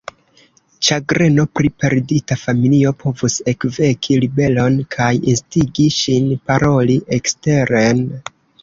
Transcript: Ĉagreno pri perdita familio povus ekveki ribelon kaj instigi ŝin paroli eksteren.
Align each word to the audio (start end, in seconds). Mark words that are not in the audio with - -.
Ĉagreno 0.87 1.45
pri 1.59 1.71
perdita 1.83 2.37
familio 2.45 2.95
povus 3.03 3.37
ekveki 3.55 4.19
ribelon 4.25 4.83
kaj 4.97 5.13
instigi 5.35 5.89
ŝin 6.01 6.37
paroli 6.51 7.01
eksteren. 7.21 8.07